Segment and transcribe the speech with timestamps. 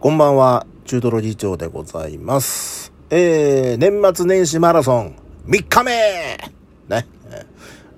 [0.00, 2.90] こんばんは、中トロ議長でございます。
[3.10, 5.92] えー、年末年始マラソン、3日目
[6.88, 7.06] ね。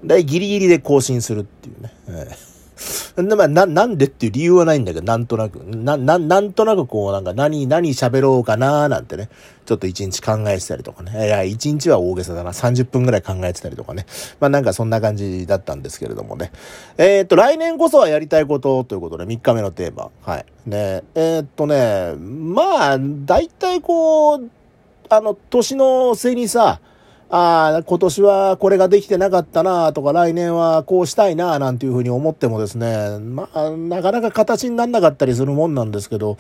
[0.02, 1.94] で、ギリギリで更新するっていうね。
[2.08, 2.51] えー
[3.16, 9.28] まあ、な、なんでっていう理由はないんだけど、なんとなく、な、な、なんとなくこう、なんか何、何喋ろうかなーなんてね、
[9.66, 11.27] ちょっと一日考えてたりとかね。
[11.27, 12.52] いや、一日は大げさだな。
[12.52, 14.06] 30分ぐらい考えてたりとかね。
[14.40, 16.52] まあなんかそんな感じだったんですけれどもね。
[16.96, 20.10] えーっと、来年こそはやりたいことということで、3日目のテーマ。
[20.22, 20.46] はい。
[20.66, 24.51] ね、えーっとね、まあ、大体こう、
[25.10, 26.80] あの、年の瀬にさ、
[27.34, 36.37] ああ、今年はこれができてなかったなとか、来年はこうしたいななんていうふうに思ってもですね、まあ、なかなか形にならなかったりするもんなんですけど、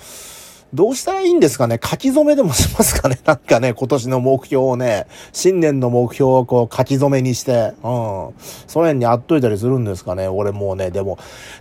[0.74, 1.80] どうしたらいいんですかね？
[1.82, 3.18] 書き初めでもしますかね？
[3.24, 8.30] なんかね、今年の目標をね、新年の目標をこう書き初めにして、うん。
[8.66, 10.28] その辺にあっといたりするんですかね？
[10.28, 11.16] 俺もうね、でも、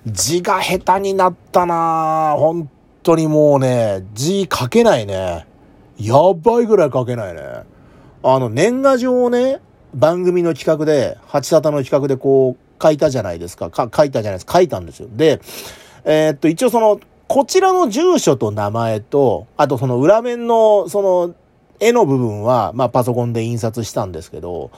[0.05, 2.69] 字が下手になったな本
[3.01, 5.45] 当にもうね、字書けないね。
[5.97, 7.41] やばいぐらい書けないね。
[8.23, 9.59] あの、年賀状をね、
[9.93, 13.69] 番組の企画で、八里の企画でこう、書いたじゃないですか。
[13.69, 14.53] か書いたじゃないですか。
[14.53, 15.09] 書いたんですよ。
[15.11, 15.41] で、
[16.03, 21.35] えーっと、一応その、こちらの住所と名前と、あとその裏面の、その、
[21.79, 24.69] 絵の部分は、まあパソコンで印刷したんですけど、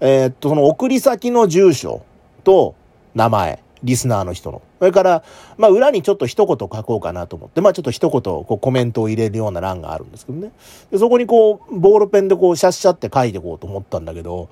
[0.00, 2.02] えーっと、その送り先の住所
[2.44, 2.74] と
[3.14, 4.62] 名前、リスナーの人の。
[4.82, 5.22] それから、
[5.58, 10.50] まあ裏にちょっと一言書こうかなと思って、まあちょっと一言こうコメントを入れるような欄があるんですけどね。
[10.90, 14.48] でそこにこう、ボールペンでこう、シャッシャって書いてこうと思ったんだけど、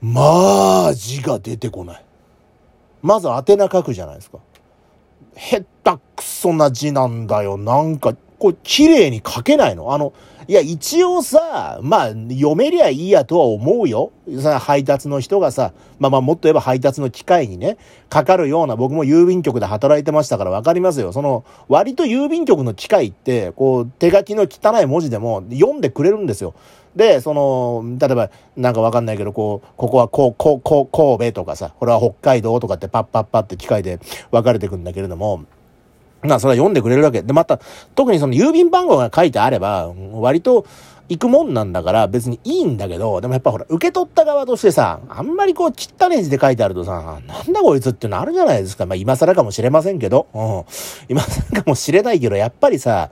[0.00, 2.04] まあ、字が出てこない。
[3.02, 4.38] まず宛名書くじゃないですか。
[5.34, 7.58] へったくそな字なんだよ。
[7.58, 9.92] なんか、こう、綺麗に書けないの？
[9.92, 10.12] あの、
[10.46, 14.12] いや、一応さ、まあ、読めりゃいいやとは思うよ。
[14.40, 17.76] さ、配達の人がさ、まあまあ、もっと言えば配達の機械にね、
[18.08, 21.12] かかるような、僕も郵便局で働いてましたからわかりますよ。
[21.12, 26.54] その、割と郵便局の機械って、こう、手書きの汚い文字でも読んでくれるんですよ。
[26.96, 35.42] で、その、例えば、なんかわかんないけど、こう、ここはこう、こう、こう、神戸とかさ、これは北海道とかってパッパッパって機械で分かれてくんだけれども、
[36.22, 37.22] なあ、それは読んでくれるわけ。
[37.22, 37.60] で、また、
[37.94, 40.66] 特にその郵便番号が書いてあれば、割と
[41.08, 48.84] 行くもんなんだから別にいいんだけど、でもやっぱほら、受け取った側としてさ、あんまりこう、ちったね字で書いてあるとさ、なんだこいつっていうのあるじゃないですか。
[48.84, 50.64] まあ、今更かもしれませんけど、うん。
[51.08, 53.10] 今更かもしれないけど、やっぱりさ、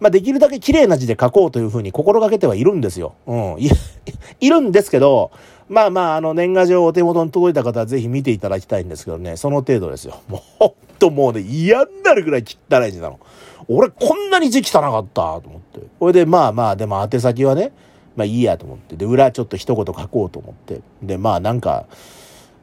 [0.00, 3.14] まあ、できるだけ綺麗な字で書こうというふうに心がけてはいるんですよ。
[3.26, 3.56] うん。
[3.58, 3.68] い
[4.48, 5.30] るんですけど、
[5.68, 10.20] まあまあ、あの、年賀状お手元に届いた方はぜひ見ていただきたいんですけどね、その程度ですよ。
[10.28, 13.20] もう、ほんともうね、嫌になるぐらい汚い字なの。
[13.68, 15.80] 俺、こんなに字汚かったと思って。
[16.00, 17.72] これで、まあまあ、でも宛先はね、
[18.16, 18.96] まあいいやと思って。
[18.96, 20.80] で、裏ちょっと一言書こうと思って。
[21.02, 21.86] で、まあなんか、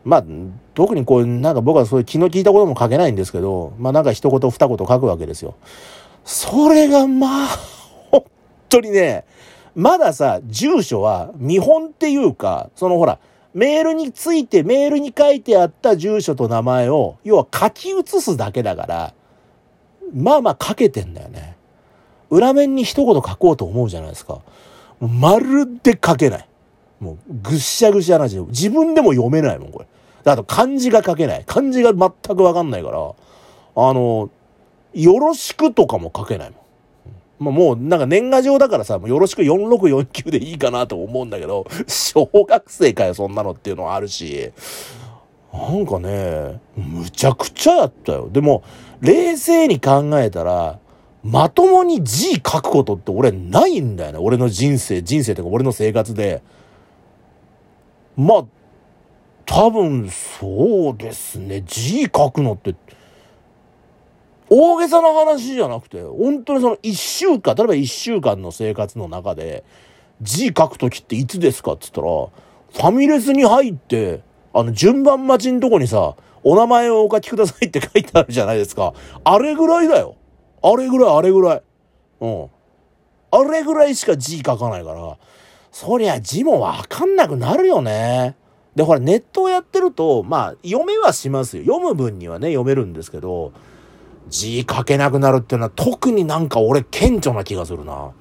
[0.03, 0.23] まあ、
[0.73, 5.55] 特にこう、なんか僕はそういう気の利いたことも書けないんですけど、まあなんか一言二言書くわけですよ。
[6.27, 7.47] それがまあ、
[8.11, 8.25] 本
[8.67, 9.23] 当にね、
[9.75, 13.17] まださ、住所は見本っていうか、そのほら、
[13.53, 19.13] メールについて、メールに書いてあった住所と名前を、要は書き写すだけだから、
[20.13, 21.55] まあまあ書けてんだよね。
[22.29, 24.41] 裏面に一言書こうと思うじゃないですか。
[24.99, 26.47] まるで書けない。
[26.99, 28.37] もうぐしゃぐしゃな字。
[28.39, 29.87] 自分でも読めないもん、これ。
[30.29, 31.43] あと漢字が書けない。
[31.45, 34.29] 漢字が全くわかんないから、あの、
[35.01, 36.59] よろしくとかも書けないもん。
[37.39, 44.51] まあ、もうなんか年賀状だからさ、もうよろしく4649でいいかなと思うんだけど、小学生かよ、そんなのっていうのはあるし、
[45.53, 48.29] なんかね、むちゃくちゃやったよ。
[48.31, 48.63] でも、
[49.01, 50.79] 冷静に考えたら、
[51.23, 54.19] まともに字書くことって俺ないんだよね。
[54.19, 56.41] 俺の人生、人生とか俺の生活で。
[58.15, 58.45] まあ、
[59.45, 61.63] 多分そうですね。
[61.65, 62.75] 字書くのって、
[64.49, 69.63] 大げさな話じゃなくて、本当にその一週間、例えば一週間の生活の中で、
[70.21, 72.31] 字書くときっていつですかって言っ
[72.71, 74.21] たら、ファミレスに入って、
[74.53, 78.93] あの、順番待ちのとこにさ、お名前をお書きくださいって書いてあるじゃないですか。
[79.23, 80.15] あれぐらいだよ。
[80.63, 81.61] あれぐらい、あれぐらい。
[82.21, 82.49] うん。
[83.31, 85.17] あれぐらいしか字書かないから、
[85.71, 88.35] そりゃ字もわかんなくなるよね。
[88.75, 91.63] で、ほら、ネットをやってると、まあ、読めはしますよ。
[91.63, 93.51] 読む分にはね、読めるんですけど、
[94.29, 98.11] 字書けなくなるっていうのは特になんか俺顕著な気がするな。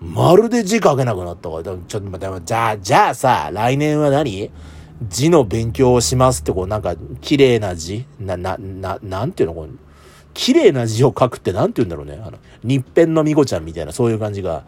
[0.00, 1.62] まるで字書けなくなったから。
[1.62, 4.50] ちょっと待って、じゃあ、じゃあさ、来年は何？
[5.08, 8.04] 字の勉強をしますって、こうなんか、綺麗な字？
[8.20, 9.70] な、な、な、なんていうのこう、
[10.34, 12.22] 綺麗な字を書くってなんて言うんだろうね。
[12.24, 14.64] あの、日編のみこちゃんみたいな、そういう感じが。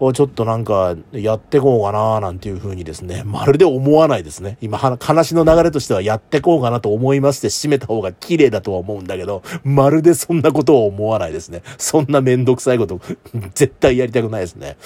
[0.00, 4.58] をちょっとなんかやってこうかななんていうふうにですね、 まるで思わないですね。
[4.60, 11.62] 今、話の流れとしてはやってこうかなと思いまして締めた方が綺麗だとは思うんだけど、まるでそんなことを思わないですね。
[11.78, 13.00] そんなめんどくさいこと
[13.54, 14.76] 絶対やりたくないですね。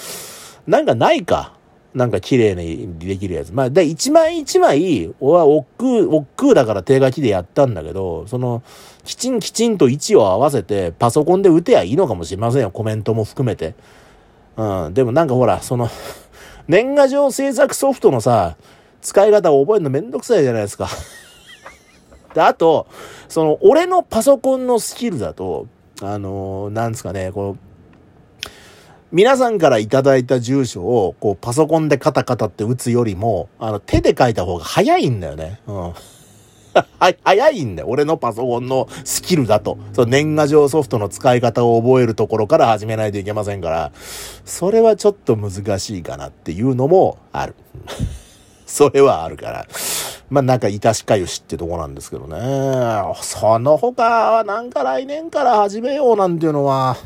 [0.67, 1.53] なんかないか？
[1.93, 3.53] なんか綺麗にできるやつ。
[3.53, 8.63] まあ、で、一枚一枚、俺は億劫、億劫だから手書きでやったんだけど、その、
[9.03, 12.71] きちんきちんと位置を合わせて、パソコンで打てばいいのかもしれませんよ。
[12.71, 13.75] コメントも含めて。
[14.57, 14.93] うん。
[14.93, 15.89] でもなんかほら、その
[16.67, 18.55] 年賀状制作ソフトのさ、
[19.01, 20.87] 使い方を覚えるのめんどくさいじゃないですか
[22.33, 22.87] で、あと、
[23.27, 25.67] その、俺のパソコンのスキルだと、
[26.01, 28.49] あのー、なんですかね、こう、
[29.11, 35.59] 皆さんからいただいた住所を、こう、パソコンでカタカタって打つよりも、あの、手で書いた方が早いんだよね。
[35.67, 35.93] うん。
[36.99, 37.87] はい、早いんだよ。
[37.89, 39.77] 俺のパソコンのスキルだと。
[39.93, 43.91] その年賀状ソフトの使い方を覚えるところから始めないといけませんから、
[44.45, 47.55] それはちょっと難しいかなっていうのもある。
[48.65, 49.67] それはあるから。
[50.29, 52.39] まあなんか、いたしかゆしってとこなんですけどね。
[53.21, 56.97] その他はなんか来年から始めようなんていうのは、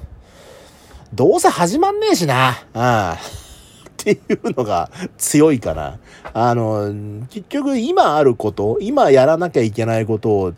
[1.14, 2.50] どうせ始まんねえしな。
[2.50, 3.18] ああ。
[4.13, 6.00] っていうのが強いかな。
[6.33, 10.54] あの、結局今あること、今やらなきゃいけないことを、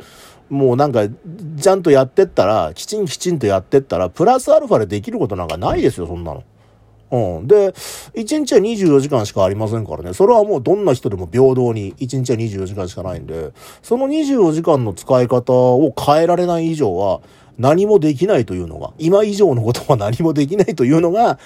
[0.50, 6.44] もうなんか、ちゃんとやってったら、きちんきちんとやってったら、プラスアルファでできることなんかないですよ、そんなの。
[7.12, 7.48] うん。
[7.48, 10.14] で、1日は24時間しかありませんからね。
[10.14, 13.52] それはもうどんな人でも平等に1日は24時間しかないんで、
[13.82, 17.22] その24時間の使い方を変えられない以上は
[17.58, 21.40] 何もできないというのが、今以上のことは何もできないというのが、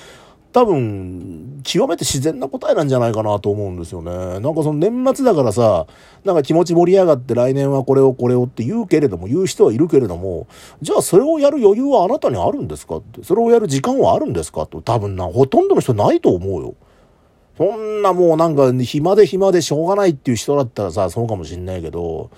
[0.54, 4.40] 多分、極めて自然な答えなんじゃないかなと思うんですよね。
[4.40, 5.88] なんかその年末だからさ、
[6.24, 10.46] なんか気持ち盛り上がって来年はこれをこれをって言うけれども、言う人はいるけれども、
[10.82, 16.76] じゃあそれをやる余裕はあなたにあるんですかって、それをやる時間はあるんですかと、多分な、ほとんどの人ないと思うよ。
[17.58, 22.30] そんなもうなんか暇で暇でしょうがないっていう人だったらさ、そうかもしんないけど、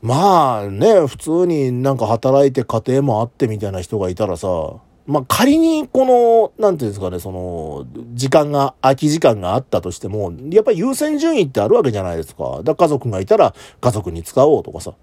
[0.00, 4.74] まあね、普通になんか働いて家庭もあってみたいな人がいたらさ、
[5.06, 12.62] まあ、仮にこの、なんていうんですかね、その、時間が、空き時間があったとしても、やっぱり優先順位ってあるわけじゃないですか。
[12.62, 14.94] だから家族がいたら家族に使おうとかさ。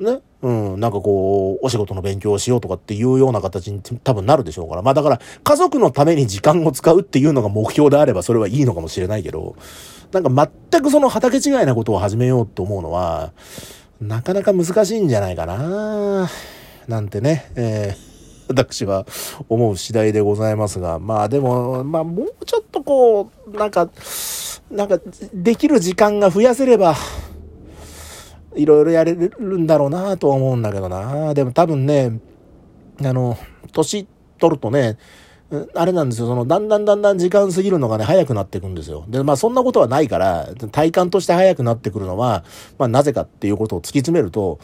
[0.00, 0.18] ね。
[0.42, 0.80] うん。
[0.80, 4.82] なんかこう、お仕事の勉強をしようとかっていうような形に多分なるでしょうから。
[4.82, 9.54] まあだから、家族のために時間を使うっていうのが目標であればそれはいいのかもしれないけど、
[10.12, 13.32] なんか全くその畑違いなことを始めようと思うのは、
[14.00, 16.28] なかなか難しいんじゃないかな
[16.88, 17.50] なんてね。
[17.54, 18.05] えー
[18.48, 19.06] 私は
[19.48, 23.88] 思う次第でございますが、まあでも、まあもうちょっとこう、なんか、
[24.70, 24.98] なんか、
[25.32, 26.96] できる時間が増やせれば、
[28.56, 31.34] いろいろやれるんだろうなとは思うんだけどな。
[31.34, 32.18] でも多分ね、
[33.04, 33.36] あの、
[33.72, 34.06] 年
[34.38, 34.98] 取るとね、
[35.74, 39.04] あれなんですよ、その、だんだんだんだん時間過ぎるのがね、早くなっていくんですよ。
[39.08, 42.44] で、まあそんなことはないから、体感として早くなってくるのは、
[42.78, 44.58] まあなぜかっていうことを突き詰めると、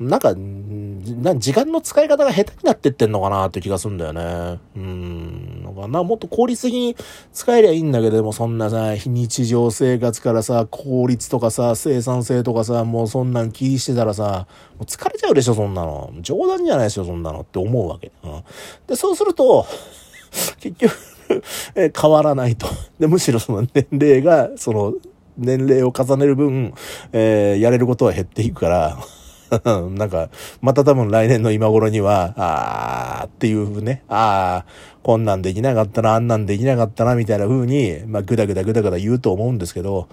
[0.00, 4.60] なんか、時間の使い方が下手になってってんのかなって気がするんだよね。
[4.76, 5.62] うん。
[5.64, 6.96] なんかな、もっと効率的に
[7.32, 14.46] 使えりゃいいんだけど、でもそんなさ、日常生活からさ、効率とかさ、生産性とかさ、もうそんなん気にしてたらさ、
[14.78, 16.12] もう疲れちゃうでしょ、そんなの。
[16.20, 18.12] 冗談じゃないでしょ、そんなのって思うわけ。
[18.22, 18.42] うん、
[18.86, 19.66] で、そうすると、
[20.60, 20.92] 結局
[21.74, 22.66] え変わらないと。
[22.98, 24.94] で、むしろその年齢が、その、
[25.36, 26.74] 年齢を重ねる分、
[27.12, 28.98] えー、やれることは減っていくから、
[29.96, 30.30] なんか、
[30.60, 40.08] また多分来年の今頃には、あーっていうね、あー、こんなんできなかったな、あんなんできなかったな、みたいな風に、まあ、ぐだぐだぐだぐだ言うと思うんですけど、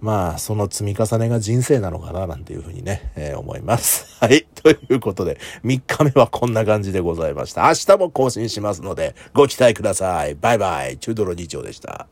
[0.00, 4.16] まあ、その積み重ねが人生なのかな、なんていうふうにね、えー、思います。
[4.20, 4.46] はい。
[4.54, 7.66] ということで、3日目はこんな感じでございました。
[7.68, 10.34] 明日も更新しますので、ご期待ください。
[10.34, 10.98] バイバイ。
[10.98, 12.06] チュードロ議長でした。